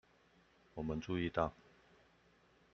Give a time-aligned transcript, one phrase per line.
[0.73, 1.53] 我們注意到